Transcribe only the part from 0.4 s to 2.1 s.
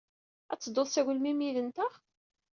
Ad tedduḍ s agelmim yid-nteɣ?